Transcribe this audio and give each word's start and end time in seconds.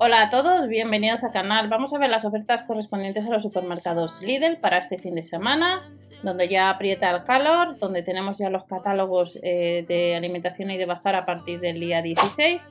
Hola 0.00 0.22
a 0.22 0.30
todos, 0.30 0.68
bienvenidos 0.68 1.24
al 1.24 1.32
canal. 1.32 1.68
Vamos 1.68 1.92
a 1.92 1.98
ver 1.98 2.08
las 2.08 2.24
ofertas 2.24 2.62
correspondientes 2.62 3.26
a 3.26 3.30
los 3.30 3.42
supermercados 3.42 4.22
Lidl 4.22 4.58
para 4.58 4.78
este 4.78 4.96
fin 4.96 5.16
de 5.16 5.24
semana, 5.24 5.90
donde 6.22 6.48
ya 6.48 6.70
aprieta 6.70 7.10
el 7.10 7.24
calor, 7.24 7.78
donde 7.80 8.02
tenemos 8.02 8.38
ya 8.38 8.48
los 8.48 8.64
catálogos 8.64 9.40
eh, 9.42 9.84
de 9.88 10.14
alimentación 10.14 10.70
y 10.70 10.78
de 10.78 10.86
bazar 10.86 11.16
a 11.16 11.26
partir 11.26 11.58
del 11.58 11.80
día 11.80 12.00
16, 12.00 12.64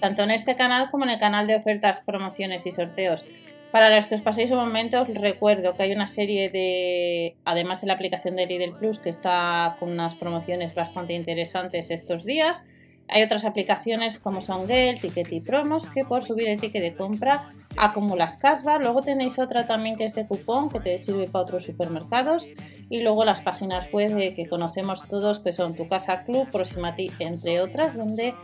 tanto 0.00 0.24
en 0.24 0.32
este 0.32 0.56
canal 0.56 0.90
como 0.90 1.04
en 1.04 1.10
el 1.10 1.20
canal 1.20 1.46
de 1.46 1.54
ofertas, 1.54 2.00
promociones 2.00 2.66
y 2.66 2.72
sorteos. 2.72 3.24
Para 3.72 3.88
los 3.88 4.06
que 4.06 4.16
os 4.16 4.22
paséis 4.22 4.50
un 4.50 4.58
momento, 4.58 5.00
os 5.00 5.08
recuerdo 5.08 5.74
que 5.74 5.84
hay 5.84 5.92
una 5.92 6.06
serie 6.06 6.50
de, 6.50 7.36
además 7.46 7.80
de 7.80 7.86
la 7.86 7.94
aplicación 7.94 8.36
de 8.36 8.46
Lidl 8.46 8.76
Plus, 8.76 8.98
que 8.98 9.08
está 9.08 9.76
con 9.80 9.90
unas 9.90 10.14
promociones 10.14 10.74
bastante 10.74 11.14
interesantes 11.14 11.90
estos 11.90 12.24
días. 12.24 12.62
Hay 13.08 13.22
otras 13.22 13.46
aplicaciones 13.46 14.18
como 14.18 14.42
son 14.42 14.66
Gale, 14.66 14.98
Ticket 15.00 15.32
y 15.32 15.40
Promos, 15.40 15.88
que 15.88 16.04
por 16.04 16.22
subir 16.22 16.48
el 16.48 16.60
ticket 16.60 16.82
de 16.82 16.94
compra 16.94 17.50
acumulas 17.78 18.36
cashback. 18.36 18.82
Luego 18.82 19.00
tenéis 19.00 19.38
otra 19.38 19.66
también 19.66 19.96
que 19.96 20.04
es 20.04 20.14
de 20.14 20.26
cupón, 20.26 20.68
que 20.68 20.78
te 20.78 20.98
sirve 20.98 21.26
para 21.26 21.44
otros 21.44 21.64
supermercados. 21.64 22.46
Y 22.90 23.00
luego 23.00 23.24
las 23.24 23.40
páginas 23.40 23.90
web 23.90 24.34
que 24.34 24.46
conocemos 24.48 25.08
todos, 25.08 25.38
que 25.38 25.52
son 25.54 25.74
Tu 25.74 25.88
Casa 25.88 26.24
Club, 26.24 26.50
Proximati, 26.50 27.10
entre 27.20 27.62
otras, 27.62 27.96
donde 27.96 28.34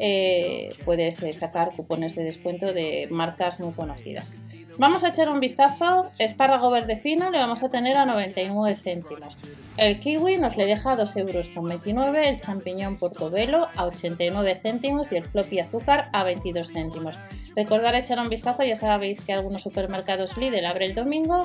eh, 0.00 0.70
puedes 0.84 1.22
eh, 1.22 1.32
sacar 1.32 1.70
cupones 1.76 2.16
de 2.16 2.24
descuento 2.24 2.72
de 2.72 3.06
marcas 3.10 3.60
muy 3.60 3.72
conocidas. 3.72 4.51
Vamos 4.78 5.04
a 5.04 5.08
echar 5.08 5.28
un 5.28 5.40
vistazo. 5.40 6.10
Espárrago 6.18 6.70
verde 6.70 6.96
fino 6.96 7.30
le 7.30 7.38
vamos 7.38 7.62
a 7.62 7.68
tener 7.68 7.96
a 7.96 8.06
99 8.06 8.74
céntimos. 8.76 9.36
El 9.76 10.00
kiwi 10.00 10.38
nos 10.38 10.56
le 10.56 10.66
deja 10.66 10.92
a 10.92 10.96
2,29 10.96 11.18
euros. 11.18 12.16
El 12.16 12.40
champiñón 12.40 12.96
portobelo 12.96 13.68
a 13.76 13.84
89 13.84 14.54
céntimos 14.54 15.12
y 15.12 15.16
el 15.16 15.24
floppy 15.24 15.60
azúcar 15.60 16.08
a 16.12 16.24
22 16.24 16.72
céntimos. 16.72 17.18
Recordar 17.54 17.94
echar 17.94 18.18
un 18.18 18.30
vistazo, 18.30 18.62
ya 18.62 18.76
sabéis 18.76 19.20
que 19.20 19.32
algunos 19.32 19.62
supermercados 19.62 20.36
Lidl 20.38 20.64
abre 20.64 20.86
el 20.86 20.94
domingo 20.94 21.42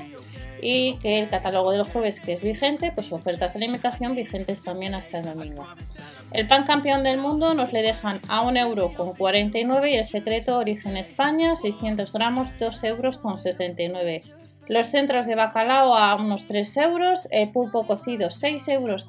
y 0.61 0.97
que 0.97 1.19
el 1.19 1.29
catálogo 1.29 1.71
del 1.71 1.83
jueves 1.83 2.19
que 2.19 2.33
es 2.33 2.43
vigente, 2.43 2.91
pues 2.93 3.11
ofertas 3.11 3.53
de 3.53 3.59
alimentación 3.59 4.15
vigentes 4.15 4.63
también 4.63 4.95
hasta 4.95 5.19
el 5.19 5.25
domingo. 5.25 5.67
El 6.31 6.47
pan 6.47 6.65
campeón 6.65 7.03
del 7.03 7.19
mundo 7.19 7.53
nos 7.53 7.71
le 7.73 7.81
dejan 7.81 8.19
a 8.27 8.43
1,49 8.43 9.55
euro 9.55 9.87
y 9.87 9.93
el 9.93 10.05
secreto 10.05 10.57
origen 10.57 10.97
España 10.97 11.55
600 11.55 12.11
gramos 12.11 12.49
2,69 12.59 12.85
euros. 12.85 14.31
Los 14.67 14.87
centros 14.87 15.25
de 15.27 15.35
bacalao 15.35 15.95
a 15.95 16.15
unos 16.15 16.45
3 16.45 16.77
euros, 16.77 17.29
el 17.31 17.49
pulpo 17.51 17.87
cocido 17.87 18.29
6 18.29 18.67
euros 18.67 19.07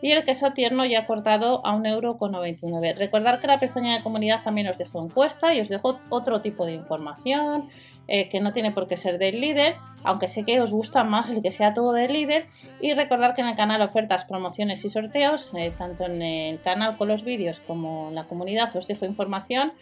y 0.00 0.10
el 0.12 0.24
queso 0.24 0.52
tierno 0.52 0.86
ya 0.86 1.06
cortado 1.06 1.64
a 1.66 1.76
1,99 1.76 1.88
euro. 1.90 2.98
Recordad 2.98 3.40
que 3.40 3.46
la 3.48 3.60
pestaña 3.60 3.94
de 3.94 4.02
comunidad 4.02 4.42
también 4.42 4.68
os 4.68 4.78
dejo 4.78 5.04
encuesta 5.04 5.52
y 5.52 5.60
os 5.60 5.68
dejo 5.68 5.98
otro 6.08 6.40
tipo 6.40 6.64
de 6.64 6.72
información 6.72 7.68
eh, 8.14 8.28
que 8.28 8.40
no 8.40 8.52
tiene 8.52 8.72
por 8.72 8.88
qué 8.88 8.98
ser 8.98 9.16
del 9.16 9.40
líder, 9.40 9.76
aunque 10.04 10.28
sé 10.28 10.44
que 10.44 10.60
os 10.60 10.70
gusta 10.70 11.02
más 11.02 11.30
el 11.30 11.40
que 11.40 11.50
sea 11.50 11.72
todo 11.72 11.94
del 11.94 12.12
líder. 12.12 12.44
Y 12.78 12.92
recordar 12.92 13.34
que 13.34 13.40
en 13.40 13.48
el 13.48 13.56
canal 13.56 13.80
ofertas, 13.80 14.26
promociones 14.26 14.84
y 14.84 14.90
sorteos, 14.90 15.50
eh, 15.54 15.72
tanto 15.78 16.04
en 16.04 16.20
el 16.20 16.60
canal 16.60 16.98
con 16.98 17.08
los 17.08 17.24
vídeos 17.24 17.60
como 17.60 18.10
en 18.10 18.16
la 18.16 18.24
comunidad 18.24 18.76
os 18.76 18.86
dejo 18.86 19.06
información. 19.06 19.72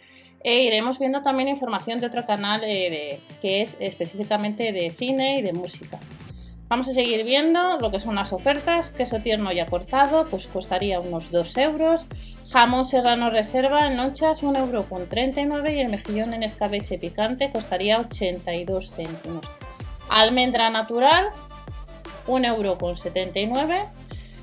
E 0.45 0.63
iremos 0.63 0.97
viendo 0.97 1.21
también 1.21 1.49
información 1.49 1.99
de 1.99 2.07
otro 2.07 2.25
canal 2.25 2.61
que 2.61 3.61
es 3.61 3.75
específicamente 3.81 4.71
de 4.71 4.91
cine 4.91 5.39
y 5.39 5.41
de 5.41 5.51
música. 5.51 5.99
Vamos 6.69 6.87
a 6.87 6.93
seguir 6.93 7.25
viendo 7.25 7.79
lo 7.79 7.91
que 7.91 7.99
son 7.99 8.15
las 8.15 8.31
ofertas. 8.31 8.91
Queso 8.91 9.19
tierno 9.19 9.51
ya 9.51 9.65
cortado, 9.65 10.25
pues 10.31 10.47
costaría 10.47 11.01
unos 11.01 11.29
2 11.29 11.57
euros. 11.57 12.05
Jamón 12.51 12.85
serrano 12.85 13.29
reserva 13.29 13.87
en 13.87 13.95
lonchas 13.95 14.43
1,39 14.43 15.37
euro 15.37 15.71
y 15.71 15.79
el 15.79 15.87
mejillón 15.87 16.33
en 16.33 16.43
escabeche 16.43 16.99
picante 16.99 17.49
costaría 17.49 17.97
82 17.99 18.93
céntimos. 18.93 19.45
Almendra 20.09 20.69
natural 20.69 21.29
1,79 22.27 23.47
euro. 23.47 23.89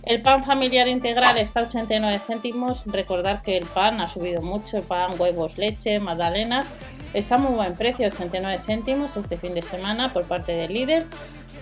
El 0.04 0.22
pan 0.22 0.42
familiar 0.42 0.88
integral 0.88 1.36
está 1.36 1.60
a 1.60 1.64
89 1.64 2.20
céntimos. 2.26 2.84
Recordar 2.86 3.42
que 3.42 3.58
el 3.58 3.66
pan 3.66 4.00
ha 4.00 4.08
subido 4.08 4.40
mucho, 4.40 4.78
el 4.78 4.84
pan, 4.84 5.10
huevos, 5.18 5.58
leche, 5.58 6.00
magdalenas. 6.00 6.64
Está 7.12 7.36
muy 7.36 7.52
buen 7.52 7.74
precio, 7.74 8.08
89 8.08 8.62
céntimos 8.64 9.18
este 9.18 9.36
fin 9.36 9.52
de 9.52 9.60
semana 9.60 10.14
por 10.14 10.24
parte 10.24 10.52
del 10.52 10.72
líder. 10.72 11.04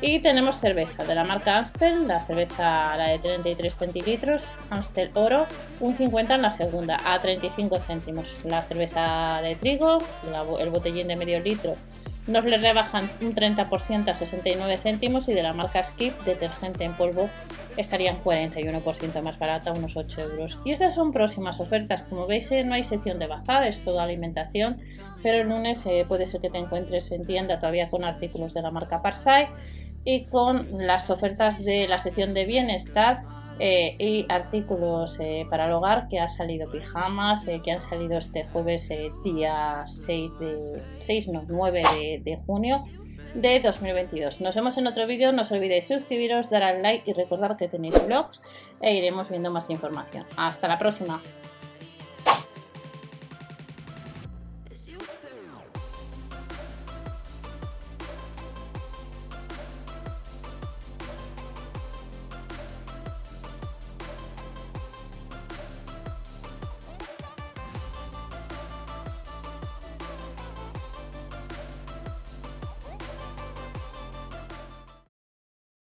Y 0.03 0.21
tenemos 0.21 0.61
cerveza 0.61 1.05
de 1.05 1.15
la 1.15 1.25
marca 1.25 1.57
Amstel, 1.57 2.07
la 2.07 2.21
cerveza 2.21 2.97
la 2.97 3.09
de 3.09 3.19
33 3.19 3.75
centilitros, 3.75 4.47
Amstel 4.69 5.11
Oro, 5.15 5.47
un 5.81 5.95
50 5.95 6.35
en 6.35 6.43
la 6.43 6.51
segunda, 6.51 6.99
a 7.05 7.19
35 7.19 7.79
céntimos. 7.79 8.37
La 8.45 8.63
cerveza 8.63 9.41
de 9.43 9.55
trigo, 9.55 9.99
el 10.61 10.71
botellín 10.71 11.09
de 11.09 11.17
medio 11.17 11.41
litro, 11.41 11.77
nos 12.27 12.45
le 12.45 12.59
rebajan 12.59 13.09
un 13.23 13.35
30% 13.35 14.09
a 14.09 14.15
69 14.15 14.79
céntimos 14.79 15.29
y 15.29 15.33
de 15.33 15.43
la 15.43 15.55
marca 15.55 15.83
Skip, 15.83 16.13
detergente 16.25 16.85
en 16.85 16.93
polvo, 16.93 17.31
estarían 17.79 18.23
41% 18.23 19.23
más 19.23 19.39
barata, 19.39 19.73
unos 19.73 19.97
8 19.97 20.21
euros. 20.23 20.59
Y 20.65 20.73
estas 20.73 20.95
son 20.95 21.13
próximas 21.13 21.59
ofertas. 21.61 22.03
Como 22.03 22.27
veis, 22.27 22.51
eh, 22.51 22.65
no 22.65 22.75
hay 22.75 22.85
sección 22.85 23.19
de 23.19 23.29
bazar, 23.29 23.67
es 23.67 23.83
toda 23.83 24.03
alimentación, 24.03 24.79
pero 25.23 25.39
el 25.39 25.49
lunes 25.49 25.87
eh, 25.87 26.05
puede 26.07 26.27
ser 26.27 26.41
que 26.41 26.51
te 26.51 26.59
encuentres 26.59 27.13
en 27.13 27.25
tienda 27.25 27.59
todavía 27.59 27.89
con 27.89 28.05
artículos 28.05 28.53
de 28.55 28.63
la 28.63 28.71
marca 28.71 29.03
Parsai 29.03 29.49
y 30.07 30.25
con 30.27 30.67
las 30.87 31.11
ofertas 31.11 31.63
de 31.63 31.89
la 31.89 31.99
sección 31.99 32.33
de 32.33 32.47
bienestar 32.47 33.25
eh, 33.59 33.97
y 33.99 34.25
artículos 34.29 35.19
eh, 35.19 35.47
para 35.51 35.67
el 35.67 35.73
hogar 35.73 36.09
que 36.09 36.21
ha 36.21 36.29
salido 36.29 36.71
pijamas 36.71 37.49
eh, 37.49 37.61
que 37.65 37.73
han 37.73 37.83
salido 37.83 38.19
este 38.19 38.45
jueves 38.53 38.89
día 39.25 39.83
6 39.85 40.39
de 40.39 40.83
6 40.99 41.29
no 41.29 41.43
9 41.49 41.83
de, 41.95 42.23
de, 42.23 42.37
junio 42.47 42.85
de 43.35 43.59
2022 43.61 44.41
nos 44.41 44.55
vemos 44.55 44.79
en 44.79 44.87
otro 44.87 45.07
vídeo. 45.07 45.33
No 45.33 45.43
os 45.43 45.51
olvidéis 45.51 45.89
suscribiros 45.89 46.51
dar 46.51 46.63
al 46.63 46.83
like 46.83 47.11
y 47.11 47.13
recordar 47.13 47.57
que 47.57 47.67
tenéis 47.67 48.07
blogs 48.07 48.41
e 48.81 48.95
iremos 48.95 49.29
viendo 49.29 49.51
más 49.51 49.69
información. 49.71 50.25
Hasta 50.37 50.69
la 50.69 50.79
próxima 50.79 51.21